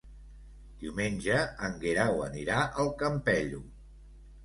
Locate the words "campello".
3.07-3.65